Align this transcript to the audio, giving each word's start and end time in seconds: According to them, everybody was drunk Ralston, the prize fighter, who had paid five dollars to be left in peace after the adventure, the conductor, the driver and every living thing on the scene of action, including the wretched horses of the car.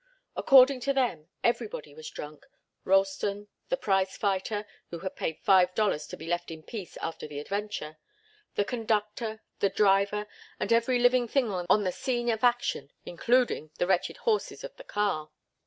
According 0.35 0.79
to 0.79 0.93
them, 0.93 1.27
everybody 1.43 1.93
was 1.93 2.09
drunk 2.09 2.47
Ralston, 2.85 3.49
the 3.69 3.77
prize 3.77 4.17
fighter, 4.17 4.65
who 4.89 4.97
had 5.01 5.15
paid 5.15 5.37
five 5.43 5.75
dollars 5.75 6.07
to 6.07 6.17
be 6.17 6.25
left 6.25 6.49
in 6.49 6.63
peace 6.63 6.97
after 7.03 7.27
the 7.27 7.37
adventure, 7.37 7.99
the 8.55 8.65
conductor, 8.65 9.43
the 9.59 9.69
driver 9.69 10.25
and 10.59 10.73
every 10.73 10.97
living 10.97 11.27
thing 11.27 11.51
on 11.51 11.83
the 11.83 11.91
scene 11.91 12.31
of 12.31 12.43
action, 12.43 12.91
including 13.05 13.69
the 13.77 13.85
wretched 13.85 14.17
horses 14.17 14.63
of 14.63 14.75
the 14.75 14.83
car. 14.83 15.29